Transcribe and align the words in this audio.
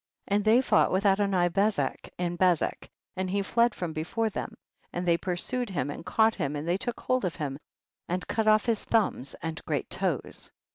5. 0.29 0.33
And 0.35 0.45
they 0.45 0.61
fought 0.61 0.91
with 0.91 1.03
Adoni 1.03 1.47
bezek 1.53 2.09
in 2.17 2.35
Bezek, 2.35 2.89
and 3.15 3.29
he 3.29 3.43
fled 3.43 3.75
from 3.75 3.93
be 3.93 4.03
fore 4.03 4.31
them, 4.31 4.57
and 4.91 5.07
they 5.07 5.15
pursued 5.15 5.69
him 5.69 5.91
and 5.91 6.03
caught 6.03 6.33
him, 6.33 6.55
and 6.55 6.67
they 6.67 6.77
took 6.77 7.01
hold 7.01 7.23
of 7.23 7.35
him 7.35 7.59
and 8.09 8.27
cut 8.27 8.47
off 8.47 8.65
his 8.65 8.83
thumbs 8.83 9.35
and 9.43 9.63
great 9.65 9.91
toes. 9.91 10.51